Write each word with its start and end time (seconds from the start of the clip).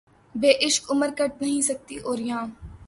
بے 0.35 0.51
عشق 0.65 0.91
عمر 0.91 1.09
کٹ 1.17 1.41
نہیں 1.41 1.61
سکتی 1.61 1.95
ہے‘ 1.95 2.01
اور 2.01 2.17
یاں 2.19 2.45